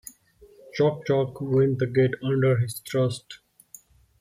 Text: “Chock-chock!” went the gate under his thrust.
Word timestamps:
“Chock-chock!” 0.73 1.39
went 1.41 1.77
the 1.77 1.85
gate 1.85 2.15
under 2.23 2.57
his 2.57 2.79
thrust. 2.79 3.37